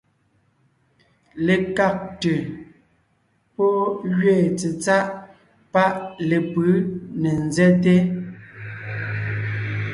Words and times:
Lekág 1.45 1.95
ntʉ̀ 2.11 2.39
pɔ́ 3.55 3.69
gẅeen 4.19 4.49
tsetsáʼ 4.57 5.07
paʼ 5.73 5.91
lepʉ̌ 6.29 6.69
ne 7.21 7.29
nzɛ́te, 7.45 7.93